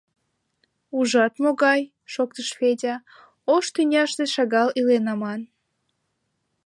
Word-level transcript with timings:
—Ужат, 0.97 1.33
могай!— 1.43 1.81
шоктыш 2.13 2.49
Федя.— 2.57 2.95
Ош 3.53 3.65
тӱняште 3.73 4.23
шагал 4.33 4.69
илен 4.79 5.05
аман. 5.13 5.41